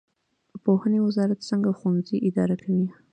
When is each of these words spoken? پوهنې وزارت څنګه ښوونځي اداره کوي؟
پوهنې 0.63 0.99
وزارت 1.07 1.39
څنګه 1.49 1.69
ښوونځي 1.77 2.17
اداره 2.29 2.55
کوي؟ 2.63 2.87